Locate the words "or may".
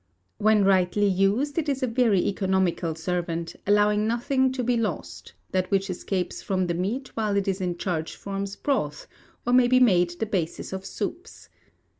9.45-9.67